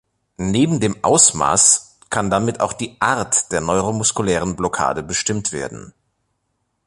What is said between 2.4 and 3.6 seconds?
auch die Art